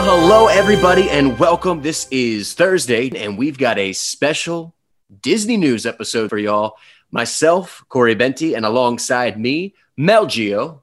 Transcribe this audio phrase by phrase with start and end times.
[0.00, 1.82] Well, hello, everybody, and welcome.
[1.82, 4.74] This is Thursday, and we've got a special
[5.20, 6.76] Disney News episode for y'all.
[7.10, 10.82] Myself, Corey Benti, and alongside me, Mel Geo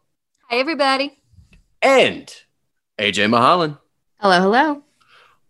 [0.50, 1.18] Hi, everybody.
[1.82, 2.27] and
[3.00, 3.79] AJ Mahalan.
[4.21, 4.83] Hello, hello.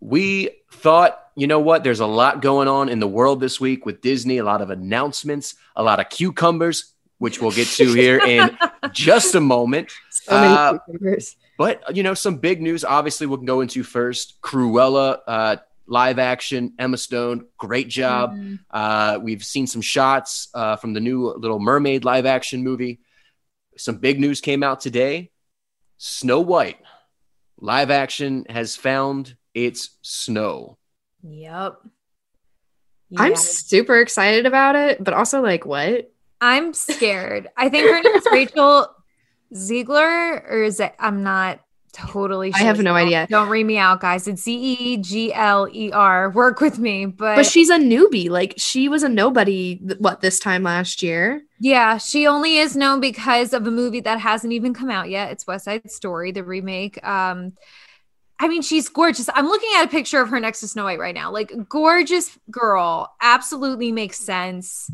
[0.00, 1.84] We thought, you know what?
[1.84, 4.70] There's a lot going on in the world this week with Disney, a lot of
[4.70, 8.56] announcements, a lot of cucumbers, which we'll get to here in
[8.92, 9.90] just a moment.
[10.10, 11.36] So many Uh, cucumbers.
[11.58, 12.84] But you know, some big news.
[12.84, 14.40] Obviously, we can go into first.
[14.40, 16.72] Cruella, uh, live action.
[16.78, 18.32] Emma Stone, great job.
[18.34, 18.60] Mhm.
[18.70, 23.00] Uh, we've seen some shots uh, from the new Little Mermaid live action movie.
[23.76, 25.30] Some big news came out today.
[25.98, 26.78] Snow White,
[27.58, 30.78] live action, has found its snow.
[31.22, 31.80] Yep.
[33.16, 36.12] I'm super excited about it, but also like, what?
[36.40, 37.48] I'm scared.
[37.56, 38.94] I think her name is Rachel
[39.54, 40.94] Ziegler, or is it?
[40.98, 41.60] I'm not
[41.92, 42.60] totally sure.
[42.60, 43.26] I have no idea.
[43.28, 44.28] Don't read me out, guys.
[44.28, 46.30] It's Z E G L E R.
[46.30, 47.06] Work with me.
[47.06, 48.28] But, But she's a newbie.
[48.30, 51.42] Like, she was a nobody, th- what, this time last year?
[51.60, 55.32] yeah, she only is known because of a movie that hasn't even come out yet.
[55.32, 57.04] It's West Side Story, the remake.
[57.04, 57.54] Um,
[58.38, 59.28] I mean, she's gorgeous.
[59.34, 61.32] I'm looking at a picture of her next to Snow White right now.
[61.32, 63.12] Like, gorgeous girl.
[63.20, 64.88] Absolutely makes sense.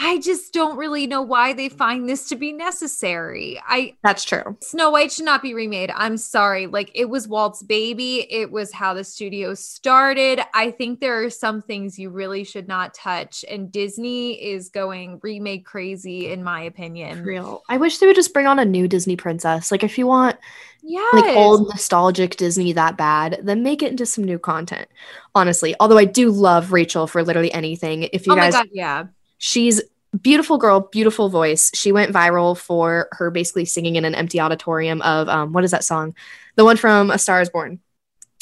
[0.00, 3.60] I just don't really know why they find this to be necessary.
[3.66, 4.56] I That's true.
[4.60, 5.90] Snow White should not be remade.
[5.94, 6.66] I'm sorry.
[6.68, 8.26] Like it was Walt's baby.
[8.32, 10.40] It was how the studio started.
[10.54, 13.44] I think there are some things you really should not touch.
[13.50, 17.24] And Disney is going remake crazy, in my opinion.
[17.24, 17.62] Real.
[17.68, 19.72] I wish they would just bring on a new Disney princess.
[19.72, 20.36] Like, if you want
[20.82, 21.04] Yeah.
[21.12, 24.86] like old nostalgic Disney that bad, then make it into some new content.
[25.34, 28.04] Honestly, although I do love Rachel for literally anything.
[28.12, 29.04] If you Oh my guys god, yeah.
[29.38, 29.80] She's
[30.22, 35.02] beautiful girl beautiful voice she went viral for her basically singing in an empty auditorium
[35.02, 36.14] of um what is that song
[36.56, 37.78] the one from a star is born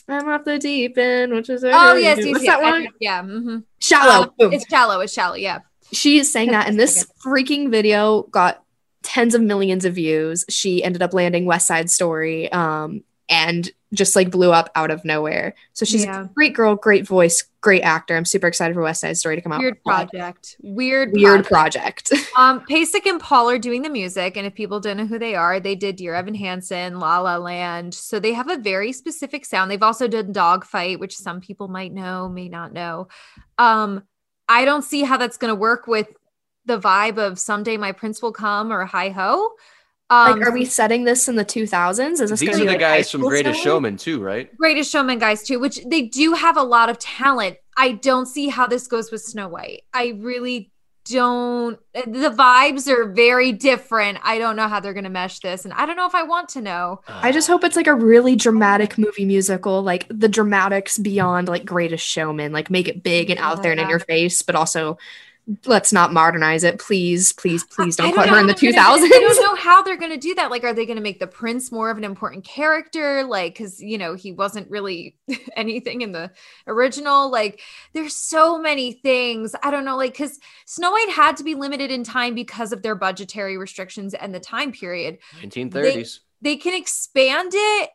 [0.08, 2.54] i'm off the deep end which is Oh yes, yes, what's yes.
[2.56, 3.22] that one Yeah.
[3.22, 3.64] mhm.
[3.80, 5.00] shallow Um, It's shallow.
[5.00, 5.34] It's shallow.
[5.34, 5.58] Yeah.
[5.92, 8.62] she sang that and this freaking video got
[9.02, 14.14] tens of millions of views she ended up landing west side story um and just
[14.16, 16.24] like blew up out of nowhere so she's Yeah.
[16.24, 19.42] a great girl great voice great actor i'm super excited for west side story to
[19.42, 20.56] come out Weird project.
[20.60, 21.12] Weird.
[21.12, 22.08] weird project.
[22.10, 25.18] project Um, Pasek and Paul are doing the music, and if people don't know who
[25.18, 27.94] they are, they did Dear Evan Hansen, La La Land.
[27.94, 29.70] So they have a very specific sound.
[29.70, 33.08] They've also done Dogfight, which some people might know, may not know.
[33.56, 34.02] Um,
[34.48, 36.08] I don't see how that's going to work with
[36.66, 39.52] the vibe of Someday My Prince Will Come or Hi Ho.
[40.08, 42.20] Um, like, are we setting this in the 2000s?
[42.20, 43.74] Is this These are be the like guys from Greatest style?
[43.74, 44.56] Showman, too, right?
[44.56, 47.56] Greatest Showman guys too, which they do have a lot of talent.
[47.76, 49.82] I don't see how this goes with Snow White.
[49.92, 50.70] I really
[51.06, 51.78] don't.
[51.94, 54.18] The vibes are very different.
[54.22, 56.22] I don't know how they're going to mesh this, and I don't know if I
[56.22, 57.00] want to know.
[57.08, 61.64] I just hope it's like a really dramatic movie musical, like the dramatics beyond like
[61.64, 64.98] Greatest Showman, like make it big and out there and in your face, but also
[65.64, 68.74] let's not modernize it, please, please, please I don't put her in the they're 2000s.
[68.74, 70.50] gonna do- I don't know how they're going to do that.
[70.50, 73.22] Like, are they going to make the prince more of an important character?
[73.24, 75.16] Like, because you know he wasn't really
[75.56, 76.32] anything in the
[76.66, 77.30] original.
[77.30, 77.60] Like,
[77.92, 79.54] there's so many things.
[79.62, 79.96] I don't know.
[79.96, 84.14] Like, because Snow White had to be limited in time because of their budgetary restrictions
[84.14, 85.18] and the time period.
[85.40, 86.20] 1930s.
[86.42, 87.90] They can expand it.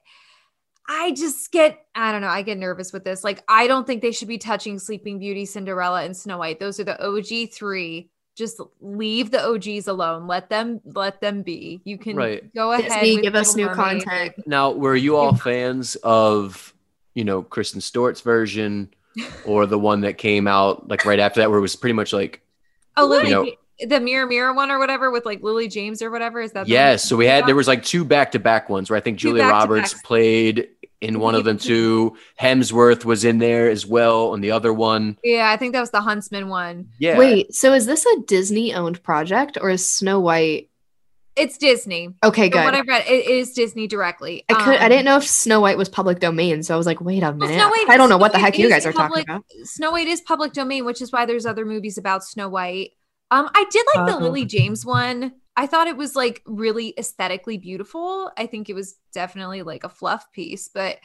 [0.88, 3.24] I just get, I don't know, I get nervous with this.
[3.24, 6.60] Like, I don't think they should be touching Sleeping Beauty, Cinderella, and Snow White.
[6.60, 8.10] Those are the OG three.
[8.36, 10.26] Just leave the OGs alone.
[10.28, 11.82] Let them, let them be.
[11.84, 12.54] You can Right.
[12.56, 12.90] go ahead.
[12.90, 14.04] Disney, with give us new Mermaid.
[14.06, 14.48] content.
[14.48, 16.74] Now, were you all fans of,
[17.14, 18.90] you know, Kristen Stewart's version
[19.46, 22.14] or the one that came out like right after that, where it was pretty much
[22.14, 22.42] like,
[22.98, 23.52] Oh, Lily, You know-
[23.88, 26.42] the Mirror Mirror one or whatever with like Lily James or whatever.
[26.42, 27.04] Is that yes.
[27.04, 29.30] So we had, there was like two back to back ones where I think Two
[29.30, 30.68] Julia Roberts played
[31.02, 32.16] in one of them too.
[32.40, 34.32] Hemsworth was in there as well.
[34.34, 36.90] on the other one, Yeah, I think that was the Huntsman one.
[37.00, 37.18] yeah.
[37.18, 40.68] Wait, so is this a Disney owned project or is Snow White?
[41.38, 42.14] It's Disney.
[42.24, 42.90] Okay, From what good.
[42.90, 44.44] I read, it is Disney directly.
[44.50, 46.86] I could I Um, didn't know if Snow White was public domain, so I was
[46.86, 47.54] like, wait a Well, minute.
[47.56, 49.68] Snow White- I don't know what the heck you is guys are public- talking about.
[49.68, 52.92] Snow White is public domain, which is why there's other movies about Snow White.
[53.32, 54.20] Um, I did like the Oh.
[54.20, 55.32] Lily James one.
[55.58, 58.32] I thought it was like really aesthetically beautiful.
[58.38, 60.98] I think it was definitely like a fluff piece, but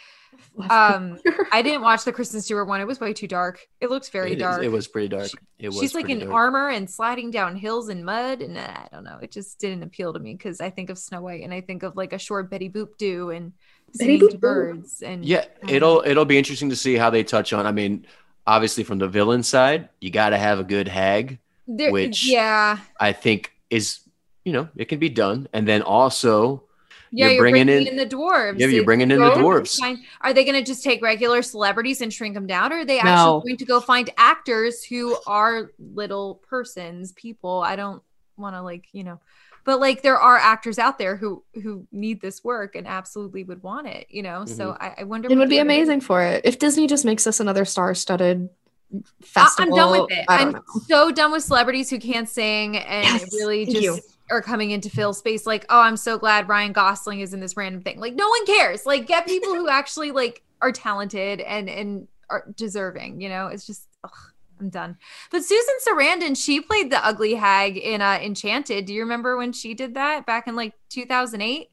[0.71, 1.19] um,
[1.53, 2.81] I didn't watch the Kristen Stewart one.
[2.81, 3.67] It was way too dark.
[3.81, 4.63] It looks very It is- dark.
[4.63, 5.31] It was pretty dark.
[5.59, 6.35] It was She's like pretty in dark.
[6.35, 9.19] armor and sliding down hills and mud, and uh, I don't know.
[9.21, 11.83] It just didn't appeal to me because I think of Snow White and I think
[11.83, 13.53] of like a short Betty Boop do and
[13.99, 17.11] Betty singing to Boop birds and Yeah, I it'll it'll be interesting to see how
[17.11, 17.67] they touch on.
[17.67, 18.07] I mean,
[18.47, 21.41] obviously from the villain side, you got to have a good hag.
[21.67, 24.01] There- which- yeah, I think is
[24.45, 26.63] you know it can be done, and then also
[27.11, 28.59] Yeah, you're, you're, bringing, bringing, in, in, the dwarves.
[28.59, 29.79] yeah, you're bringing in the dwarves.
[29.79, 32.85] find- Are they going to just take regular celebrities and shrink them down, or are
[32.85, 33.09] they No.
[33.11, 37.61] actually going to go find actors who are little persons, people?
[37.61, 38.03] I don't
[38.37, 39.19] want to like you know,
[39.65, 43.63] but like there are actors out there who who need this work and absolutely would
[43.63, 44.07] want it.
[44.11, 44.83] You know, so Mm-hmm.
[44.83, 45.27] I, I wonder.
[45.27, 46.43] It what would be they're amazing for it.
[46.45, 48.49] If Disney just makes us another star-studded
[48.95, 49.75] I- festival.
[49.75, 50.25] I'm done with it.
[50.29, 50.63] I I'm know.
[50.87, 53.99] so done with celebrities who can't sing and Yes, really just you.
[54.31, 55.47] are coming in to fill space.
[55.47, 58.01] Like, oh, I'm so glad Ryan Gosling is in this random thing.
[58.01, 58.87] Like, no one cares.
[58.87, 63.21] Like, get people who actually like are talented and and are deserving.
[63.21, 63.89] You know, it's just.
[64.05, 64.11] Ugh,
[64.59, 64.97] I'm done.
[65.31, 68.87] But Susan Sarandon, she played the ugly hag in uh, Enchanted.
[68.87, 71.69] Do you remember when she did that back in like 2008?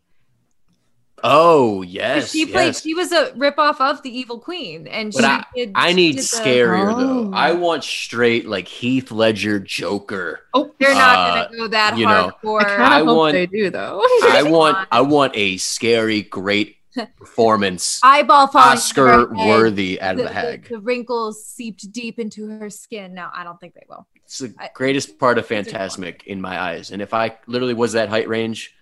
[1.26, 2.66] Oh yes, she played.
[2.68, 2.82] yes.
[2.82, 5.72] She was a ripoff of the Evil Queen, and But she I- did.
[5.76, 7.30] I she need did the- scarier though.
[7.30, 7.32] Oh.
[7.34, 10.42] I want straight like Heath Ledger Joker.
[10.54, 12.62] Oh, They're not Uh, gonna go that you know, hardcore.
[12.62, 14.02] I kind I hope want- they do though.
[14.24, 14.88] I want.
[14.92, 16.78] I want a scary, great
[17.18, 19.48] performance, eyeball falling Oscar head.
[19.48, 20.64] worthy out of the, the hag.
[20.64, 23.14] The, the wrinkles seeped deep into her skin.
[23.14, 24.08] No, I don't think they will.
[24.26, 26.92] It's the I- greatest part of These are Fantasmic in my eyes.
[26.92, 28.76] And if I literally was that height range,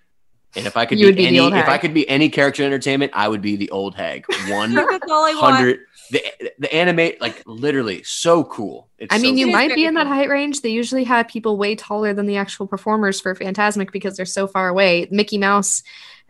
[0.54, 2.66] and if I could be, be any, old if I could be any character in
[2.66, 4.26] entertainment, I would be the old hag.
[4.48, 5.54] One That's all I want.
[5.56, 5.80] hundred.
[6.10, 6.22] The
[6.58, 8.88] the animate like literally so cool.
[8.98, 9.54] It's I mean, so you cool.
[9.54, 10.60] might be in that height range.
[10.60, 14.46] They usually have people way taller than the actual performers for Fantasmic because they're so
[14.46, 15.08] far away.
[15.10, 15.82] Mickey Mouse,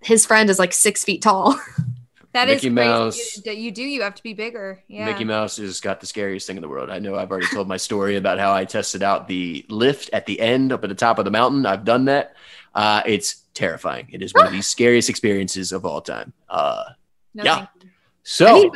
[0.03, 1.59] his friend is like six feet tall.
[2.33, 2.89] That is Mickey crazy.
[2.89, 3.41] Mouse.
[3.45, 3.83] You, you do.
[3.83, 4.83] You have to be bigger.
[4.89, 5.05] Yeah.
[5.05, 6.89] Mickey Mouse has got the scariest thing in the world.
[6.89, 10.25] I know I've already told my story about how I tested out the lift at
[10.25, 11.67] the end up at the top of the mountain.
[11.67, 12.35] I've done that.
[12.75, 14.09] Uh, it's terrifying.
[14.11, 16.33] It is one of the scariest experiences of all time.
[16.49, 16.85] Uh,
[17.35, 17.67] No, yeah.
[18.23, 18.73] so,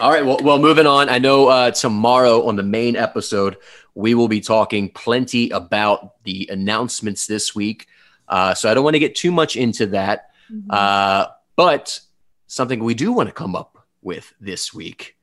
[0.00, 0.24] all right.
[0.24, 1.08] Well, well, moving on.
[1.08, 3.56] I know uh, tomorrow on the main episode,
[3.94, 7.86] we will be talking plenty about the announcements this week.
[8.28, 10.30] Uh, so I don't want to get too much into that.
[10.52, 10.64] Mhm.
[10.70, 12.00] Uh, but
[12.46, 15.16] something we do want to come up with this week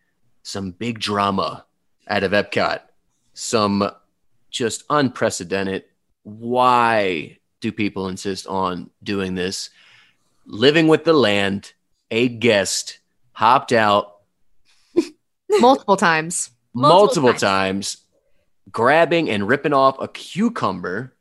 [0.43, 1.65] some big drama
[2.07, 2.79] out of Epcot,
[3.33, 3.87] some
[4.49, 5.83] just unprecedented.
[6.23, 9.69] Why do people insist on doing this?
[10.45, 11.73] Living with the land,
[12.09, 12.99] a guest
[13.33, 14.17] hopped out
[15.49, 16.49] multiple times.
[16.73, 17.97] multiple, Multiple times,
[18.71, 21.13] grabbing and ripping off a cucumber,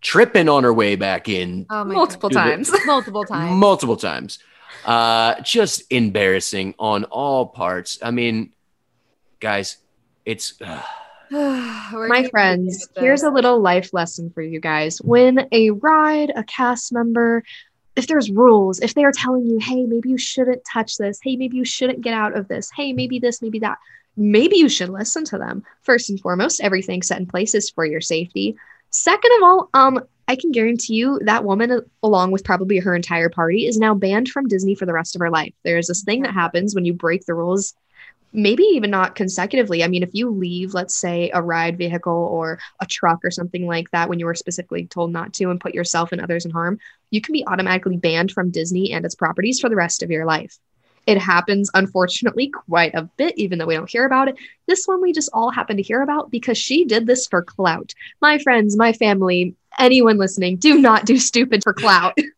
[0.00, 2.70] tripping on her way back in oh multiple Do the- times.
[2.70, 2.80] God.
[2.86, 3.54] multiple times.
[3.56, 4.38] multiple times.
[4.84, 7.98] Uh, just embarrassing on all parts.
[8.02, 8.52] I mean,
[9.40, 9.78] guys,
[10.26, 10.82] it's uh, Where do
[11.92, 14.98] My friends, here's a little life lesson for you guys.
[14.98, 17.42] When a ride, a cast member,
[17.96, 21.34] if there's rules, if they are telling you, hey, maybe you shouldn't touch this, hey,
[21.34, 23.78] maybe you shouldn't get out of this, hey, maybe this, maybe that,
[24.16, 25.64] maybe you should listen to them.
[25.82, 28.56] First and foremost, everything set in place is for your safety.
[28.90, 33.28] Second of all, um, I can guarantee you that woman, along with probably her entire
[33.28, 35.52] party, is now banned from Disney for the rest of her life.
[35.64, 37.74] There is this thing that happens when you break the rules
[38.34, 39.82] maybe even not consecutively.
[39.84, 43.66] I mean, if you leave, let's say, a ride vehicle or a truck or something
[43.66, 46.50] like that when you were specifically told not to and put yourself and others in
[46.50, 46.78] harm,
[47.10, 50.26] you can be automatically banned from Disney and its properties for the rest of your
[50.26, 50.58] life.
[51.06, 54.36] It happens, unfortunately, quite a bit, even though we don't hear about it.
[54.66, 57.92] This one we just all happen to hear about because she did this for clout.
[58.20, 62.16] My friends, my family, anyone listening, do not do stupid for clout.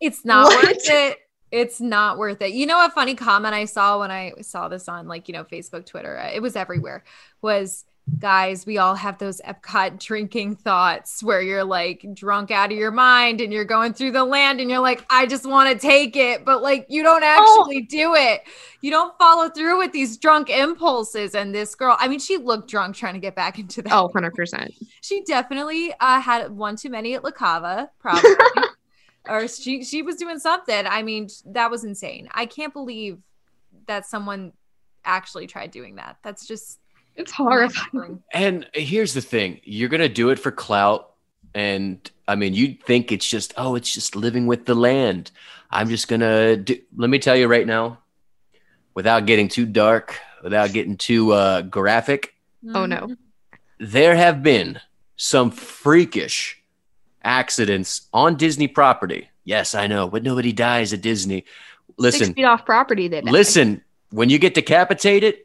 [0.00, 0.64] It's not What?
[0.64, 1.18] worth it.
[1.52, 2.52] It's not worth it.
[2.52, 5.44] You know, a funny comment I saw when I saw this on like, you know,
[5.44, 7.04] Facebook, Twitter, uh, it was everywhere
[7.42, 7.84] was
[8.18, 12.90] guys, we all have those Epcot drinking thoughts where you're like drunk out of your
[12.90, 16.16] mind and you're going through the land and you're like, I just want to take
[16.16, 16.44] it.
[16.44, 18.42] But like, you don't actually do it.
[18.80, 21.34] You don't follow through with these drunk impulses.
[21.34, 23.92] And this girl, I mean, she looked drunk trying to get back into that.
[23.92, 24.70] oh, 100%.
[25.00, 28.30] She definitely uh, had one too many at La Cava, probably.
[29.28, 30.86] Or she she was doing something.
[30.86, 32.28] I mean, that was insane.
[32.32, 33.18] I can't believe
[33.86, 34.52] that someone
[35.04, 36.16] actually tried doing that.
[36.22, 36.78] That's just
[37.16, 38.22] It's horrifying.
[38.32, 41.12] and here's the thing: you're gonna do it for clout,
[41.54, 45.30] and I mean, you'd think it's just oh, it's just living with the land.
[45.70, 46.78] I'm just gonna do.
[46.96, 47.98] Let me tell you right now,
[48.94, 52.34] without getting too dark, without getting too uh, graphic,
[52.74, 53.16] Oh, no.
[53.80, 54.80] there have been
[55.16, 56.61] some freakish
[57.24, 59.28] accidents on Disney property.
[59.44, 61.40] Yes, I know, but nobody dies at Disney.
[61.40, 63.08] Six Listen, feet off property.
[63.08, 63.30] They die.
[63.30, 63.82] listen.
[64.10, 65.36] When you get decapitated,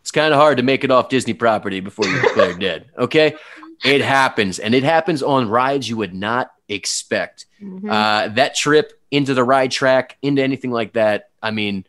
[0.00, 2.86] it's kind of hard to make it off Disney property before you're declared dead.
[2.96, 3.36] Okay,
[3.84, 7.46] it happens, and it happens on rides you would not expect.
[7.62, 7.90] Mhm.
[7.90, 11.28] Uh, that trip into the ride track, into anything like that.
[11.42, 11.84] I mean,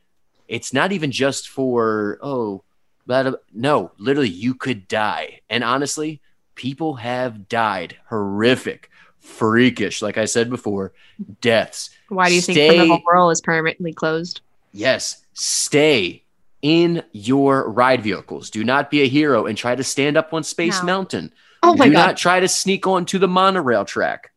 [0.47, 2.63] it's not even just for oh,
[3.05, 5.39] but no, literally, you could die.
[5.49, 6.21] And honestly,
[6.55, 8.89] people have died horrific,
[9.27, 10.01] freakish.
[10.01, 10.93] Like I said before,
[11.41, 11.89] deaths.
[12.09, 14.41] Why do you think the Carnival Whirl is permanently closed?
[14.71, 16.23] Yes, stay
[16.61, 18.49] in your ride vehicles.
[18.49, 20.85] Do not be a hero and try to stand up on Space No.
[20.85, 21.33] Mountain.
[21.63, 22.05] Oh my do god.
[22.07, 24.31] not try to sneak onto the monorail track.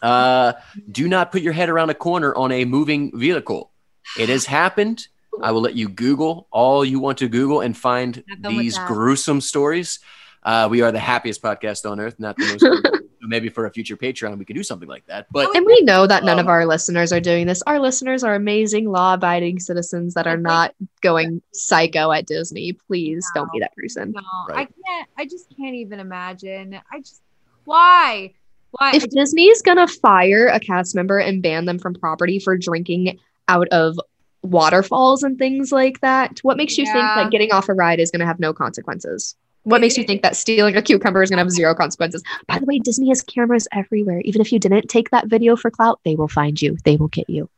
[0.00, 0.54] Uh,
[0.90, 3.70] do not put your head around a corner on a moving vehicle.
[4.18, 5.06] It has happened.
[5.42, 8.62] I will let you Google all you want to Google and find Have fun with
[8.62, 10.00] these gruesome stories.
[10.42, 13.01] Uh, we are the happiest podcast on earth, not the most.
[13.22, 13.30] gruesome.
[13.30, 15.26] Maybe for a future Patreon, we could do something like that.
[15.30, 17.62] But And we know that none Um, of our listeners are doing this.
[17.62, 22.72] Our listeners are amazing, law abiding citizens that are not going psycho at Disney.
[22.72, 24.12] Please don't be that person.
[24.12, 24.22] No,
[24.54, 25.08] I can't.
[25.18, 26.80] I just can't even imagine.
[26.92, 27.20] I just
[27.64, 28.32] why
[28.72, 33.18] why If Disney's gonna fire a cast member and ban them from property for drinking
[33.48, 33.98] out of
[34.42, 38.10] waterfalls and things like that, what makes you think that getting off a ride is
[38.10, 39.36] gonna have no consequences?
[39.64, 42.22] What makes you think that stealing a cucumber is gonna have zero consequences?
[42.48, 44.20] By the way, Disney has cameras everywhere.
[44.24, 46.76] Even if you didn't take that video for clout, they will find you.
[46.84, 47.48] They will get you.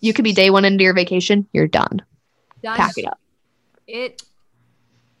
[0.00, 2.02] You could be day one into your vacation, you're done.
[2.62, 3.18] done Pack it up.
[3.86, 4.22] it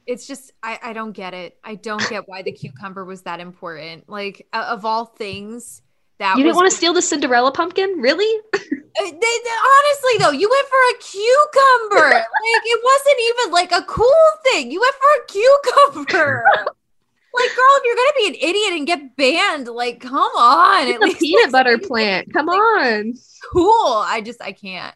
[0.06, 3.40] it's just I, I don't get it i don't get why the cucumber was that
[3.40, 5.82] important like of all things
[6.18, 8.00] that You didn't want to steal the Cinderella pumpkin?
[8.00, 8.40] Really?
[9.00, 13.70] Uh, they, they- honestly though you went for a cucumber like it wasn't even like
[13.70, 14.06] a cool
[14.44, 18.86] thing you went for a cucumber like girl if you're gonna be an idiot and
[18.88, 22.32] get banned like come on It's a peanut like, butter plant.
[22.32, 23.14] Come like, on.
[23.52, 24.94] cool i just i can't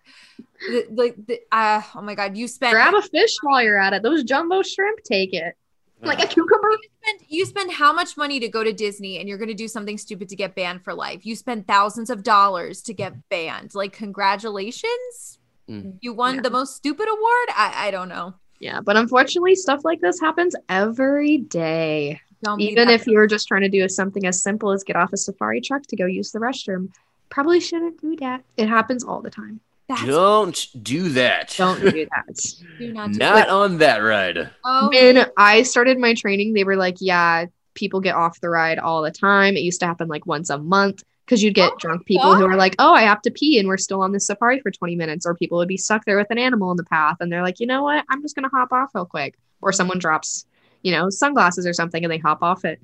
[0.69, 4.02] the, uh, oh my god you spent Grab a fish while you're at it.
[4.02, 5.55] Those jumbo shrimp, take it.
[6.02, 6.68] Like a cucumber.
[6.71, 9.54] you spend you spend how much money to go to Disney and you're going to
[9.54, 11.25] do something stupid to get banned for life.
[11.25, 13.75] You spend thousands of dollars to get banned.
[13.75, 15.38] Like congratulations.
[15.68, 15.99] Mm.
[16.00, 16.40] You won Yeah.
[16.42, 17.49] the most stupid award?
[17.56, 18.35] I I don't know.
[18.59, 22.21] Yeah, but unfortunately, stuff like this happens every day.
[22.44, 25.16] Don't Even if you're just trying to do something as simple as get off a
[25.16, 26.88] safari truck to go use the restroom,
[27.28, 28.42] probably shouldn't do that.
[28.56, 29.61] It happens all the time.
[29.97, 31.55] That's don't do that.
[31.57, 32.55] Don't do that.
[32.79, 34.51] do not do Not on that ride.
[34.65, 38.79] Oh, when I started my training, they were like, yeah, people get off the ride
[38.79, 39.57] all the time.
[39.57, 42.35] It used to happen like once a month because you'd get Oh drunk my people
[42.35, 42.59] who are God.
[42.59, 45.25] like, oh, I have to pee and we're still on this safari for 20 minutes.
[45.27, 47.61] Or people would be stuck there with an animal in the path and they're like,
[47.61, 48.05] you know what?
[48.11, 49.37] I'm just going to hop off real quick.
[49.61, 50.45] Or someone drops,
[50.83, 52.81] you know, sunglasses or something and they hop off it.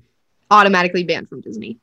[0.51, 1.77] Automatically banned from Disney.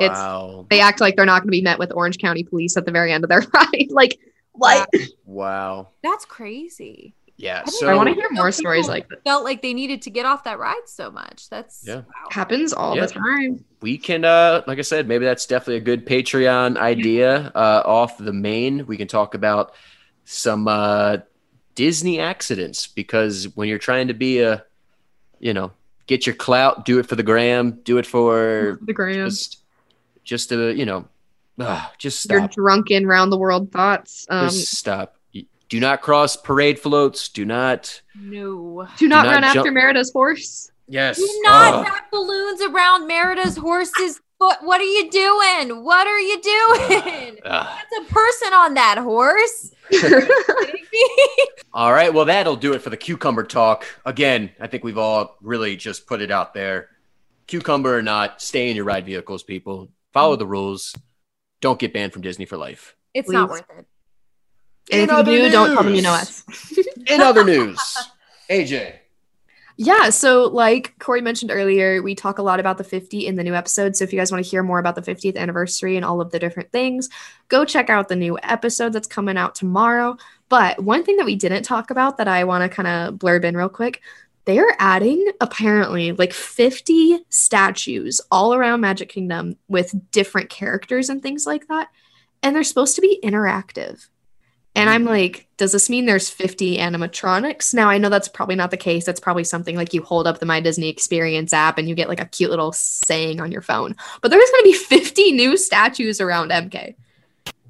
[0.00, 0.66] It's- Wow.
[0.70, 2.92] They act like they're not going to be met with Orange County police at the
[2.92, 3.86] very end of their ride.
[3.90, 4.18] like,
[4.52, 4.88] what?
[5.24, 5.88] Wow.
[6.02, 7.14] that's crazy.
[7.36, 7.62] Yeah.
[7.66, 9.24] I So I want to hear more stories like that.
[9.24, 11.48] Felt like they needed to get off that ride so much.
[11.50, 11.96] That's Yeah.
[11.96, 12.02] wow.
[12.30, 13.06] Happens all Yeah.
[13.06, 13.64] the time.
[13.82, 18.16] we can uh like i said maybe that's definitely a good patreon idea uh off
[18.16, 19.74] the main we can talk about
[20.24, 21.18] some uh
[21.74, 24.64] disney accidents because when you're trying to be a
[25.38, 25.70] you know
[26.06, 29.28] get your clout do it for the gram do it for The gram.
[29.28, 29.58] just
[30.24, 31.06] just to you know
[31.98, 34.26] just Your drunken round the world thoughts.
[34.28, 35.16] Um, just stop
[35.70, 38.86] do not cross parade floats do not No.
[38.98, 40.70] do not not run jump- after Merida's horse.
[40.88, 41.86] yes Do not Ugh.
[41.86, 44.56] wrap balloons around Merida's horse's foot.
[44.62, 45.82] What are you doing?
[45.84, 47.38] What are you doing?
[47.44, 47.66] Ugh.
[47.90, 49.70] That's a person on that horse.
[51.72, 52.12] All right.
[52.12, 53.84] Well, that'll do it for the cucumber talk.
[54.04, 56.88] Again, I think we've all really just put it out there.
[57.46, 59.88] Cucumber or not, stay in your ride vehicles, people.
[60.14, 60.38] Follow mm-hmm.
[60.38, 60.94] the rules.
[61.60, 62.96] Don't get banned from Disney for life.
[63.12, 63.86] It's not worth it.
[64.90, 66.44] And if In you other do, don't tell them you know us.
[67.10, 67.78] In other news,
[68.50, 68.94] AJ.
[69.76, 73.42] Yeah, so like Corey mentioned earlier, we talk a lot about the 50 in the
[73.42, 73.96] new episode.
[73.96, 76.30] So if you guys want to hear more about the 50th anniversary and all of
[76.30, 77.08] the different things,
[77.48, 80.16] go check out the new episode that's coming out tomorrow.
[80.48, 83.42] But one thing that we didn't talk about that I want to kind of blurb
[83.42, 84.00] in real quick,
[84.44, 91.22] they are adding apparently like 50 statues all around Magic Kingdom with different characters and
[91.22, 91.88] things like that.
[92.42, 94.06] And they're supposed to be interactive.
[94.76, 95.08] And I'm mm.
[95.08, 97.72] like, does this mean there's 50 animatronics?
[97.72, 99.04] Now, I know that's probably not the case.
[99.04, 102.08] That's probably something like you hold up the My Disney Experience app and you get
[102.08, 103.94] like a cute little saying on your phone.
[104.20, 106.96] But there's going to be 50 new statues around MK.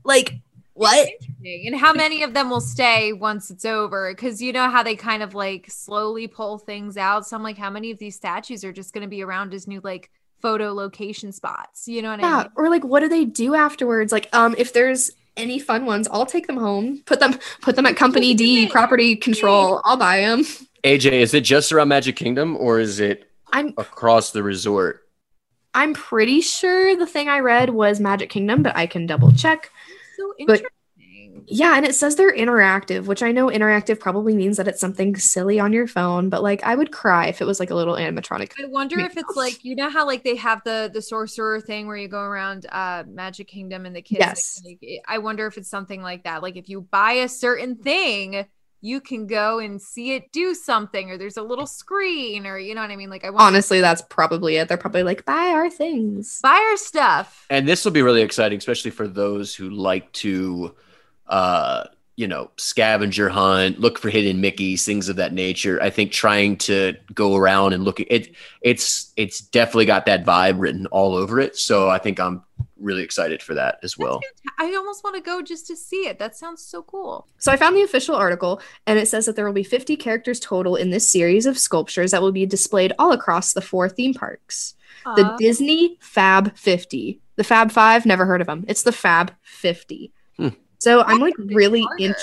[0.02, 0.40] Like,
[0.74, 1.08] what?
[1.44, 4.12] And how many of them will stay once it's over?
[4.12, 7.26] Because you know how they kind of like slowly pull things out.
[7.26, 9.66] So I'm like, how many of these statues are just going to be around as
[9.66, 10.10] new like
[10.42, 11.86] photo location spots?
[11.88, 12.38] You know what I Yeah.
[12.38, 12.48] mean?
[12.56, 14.12] Or like, what do they do afterwards?
[14.12, 17.86] Like, um, if there's any fun ones, I'll take them home, put them, put them
[17.86, 19.80] at Company D, property control.
[19.84, 20.44] I'll buy them.
[20.84, 25.02] AJ, is it just around Magic Kingdom or is it I'm across the resort?
[25.72, 29.70] I'm pretty sure the thing I read was Magic Kingdom, but I can double check.
[30.38, 30.62] So But-
[31.46, 35.16] Yeah, and it says they're interactive, which I know interactive probably means that it's something
[35.16, 37.96] silly on your phone, but like I would cry if it was like a little
[37.96, 38.52] animatronic.
[38.62, 41.86] I wonder if it's like you know how like they have the the sorcerer thing
[41.86, 44.20] where you go around uh Magic Kingdom and the kids.
[44.20, 44.62] Yes.
[44.64, 46.42] Like, I wonder if it's something like that.
[46.42, 48.46] Like if you buy a certain thing,
[48.84, 52.74] you can go and see it do something, or there's a little screen, or you
[52.74, 53.08] know what I mean.
[53.08, 54.68] Like I want Honestly, that's probably it.
[54.68, 56.38] They're probably like, buy our things.
[56.42, 57.46] buy our stuff.
[57.48, 60.74] And this will be really exciting, especially for those who like to,
[61.28, 61.84] uh,
[62.16, 65.80] you know, scavenger hunt, look for hidden Mickey's, things of that nature.
[65.82, 70.26] I think trying to go around and look at it, it's it's definitely got that
[70.26, 71.56] vibe written all over it.
[71.56, 72.42] So I think I'm
[72.84, 74.20] really excited for that as well.
[74.60, 76.18] I almost want to go just to see it.
[76.18, 77.26] That sounds so cool.
[77.38, 80.38] So I found the official article, and it says that there will be 50 characters
[80.38, 84.14] total in this series of sculptures that will be displayed all across the four theme
[84.14, 84.74] parks.
[85.16, 87.20] The Uh, Disney Fab 50.
[87.36, 88.64] The Fab Five, never heard of them.
[88.68, 90.12] It's the Fab 50.
[90.36, 90.48] Hmm.
[90.78, 92.04] So I'm like really harder.
[92.04, 92.14] in.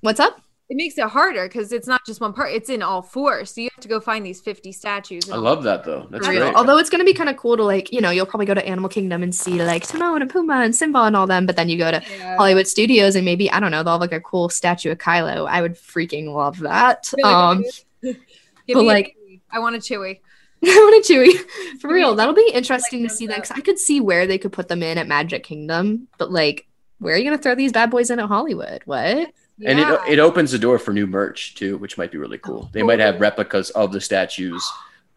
[0.00, 0.40] What's up?
[0.72, 3.44] It makes it harder because it's not just one part; it's in all four.
[3.44, 5.28] So you have to go find these fifty statues.
[5.30, 6.06] I love that though.
[6.08, 6.40] That's real.
[6.44, 6.54] great.
[6.54, 8.54] Although it's going to be kind of cool to like, you know, you'll probably go
[8.54, 11.56] to Animal Kingdom and see like Timon and Pumbaa and Simba and all them, but
[11.56, 12.36] then you go to Yeah.
[12.38, 15.46] Hollywood Studios and maybe I don't know, they'll have like a cool statue of Kylo.
[15.46, 17.10] I would freaking love that.
[17.18, 17.64] Really Um,
[18.02, 18.16] but,
[18.66, 19.16] Give me a like-
[19.50, 20.20] I want a chewy.
[20.64, 22.14] I want a Chewy for real.
[22.14, 23.36] That'll be interesting like to see that.
[23.36, 26.30] that 'cause I could see where they could put them in at Magic Kingdom, but
[26.32, 26.66] like,
[27.02, 28.82] where are you gonna throw these bad boys in at Hollywood?
[28.84, 29.32] What?
[29.64, 32.70] And it, it opens the door for new merch too, which might be really cool.
[32.72, 34.68] They might have replicas of the statues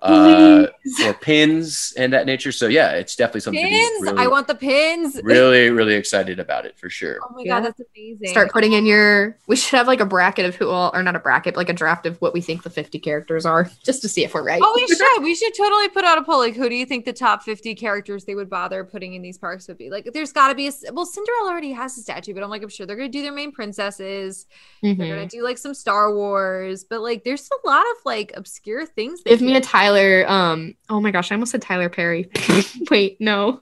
[0.01, 0.67] uh,
[1.03, 2.51] or pins and that nature.
[2.51, 4.01] So yeah, it's definitely something pins.
[4.03, 5.19] really, I want the pins.
[5.23, 7.17] really, really excited about it for sure.
[7.23, 7.55] Oh my Yeah.
[7.59, 8.27] god, that's amazing.
[8.27, 9.37] Start putting in your.
[9.47, 11.69] We should have like a bracket of who all, or not a bracket, but like
[11.69, 14.43] a draft of what we think the fifty characters are, just to see if we're
[14.43, 14.61] right.
[14.63, 15.23] Oh, we should.
[15.23, 16.37] We should totally put out a poll.
[16.39, 19.37] Like, who do you think the top 50 characters they would bother putting in these
[19.37, 19.89] parks would be?
[19.89, 20.69] Like, there's got to be a.
[20.69, 23.17] s- Well, Cinderella already has a statue, but I'm like, I'm sure they're going to
[23.17, 24.45] do their main princesses.
[24.83, 24.97] They're Mhm.
[24.97, 28.85] going to do like some Star Wars, but like, there's a lot of like obscure
[28.85, 29.21] things.
[29.25, 30.25] Give me a Tyler.
[30.27, 30.75] Um.
[30.89, 32.29] Oh my gosh, I almost said Tyler Perry.
[32.91, 33.61] Wait, no.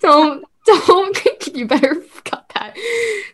[0.00, 1.18] don't don't.
[1.54, 2.76] you better cut that,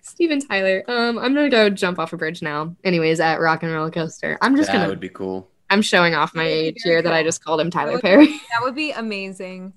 [0.02, 0.84] Steven Tyler.
[0.86, 2.76] Um, I'm gonna go jump off a bridge now.
[2.84, 4.88] Anyways, at Rock and Roller Coaster, I'm just that gonna.
[4.88, 5.48] would be cool.
[5.70, 7.70] I'm showing off my That would be age very here that I just called him
[7.70, 8.26] Tyler would- Perry.
[8.52, 9.72] that would be amazing.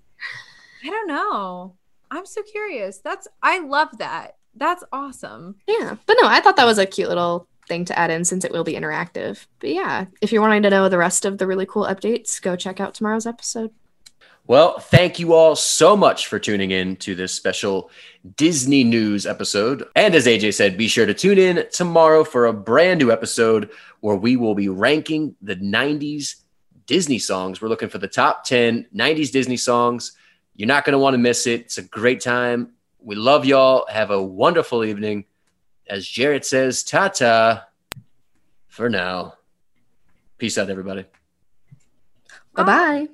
[0.84, 1.73] I don't know.
[2.12, 2.99] I'm so curious.
[2.99, 4.36] That's I love that.
[4.58, 5.55] That's awesome.
[5.67, 8.43] Yeah, but no, I thought that was a cute little thing to add in since
[8.43, 9.45] it will be interactive.
[9.60, 12.56] But yeah, if you're wanting to know the rest of the really cool updates, go
[12.56, 13.71] check out tomorrow's episode.
[14.47, 17.89] Well, thank you all so much for tuning in to this special
[18.36, 19.88] Disney news episode.
[19.95, 23.71] And as AJ said, be sure to tune in tomorrow for a brand new episode
[24.01, 26.36] where we will be ranking the 90s
[26.86, 27.60] Disney songs.
[27.60, 30.12] We're looking for the top 10 90s Disney songs.
[30.56, 31.62] You're not going to want to miss it.
[31.62, 32.73] It's a great time.
[32.99, 33.88] We love y'all.
[33.89, 35.25] Have a wonderful evening.
[35.88, 37.67] As Jarrett says, ta ta
[38.67, 39.36] for now.
[40.38, 41.06] Peace out, everybody.
[42.54, 43.08] Bye bye.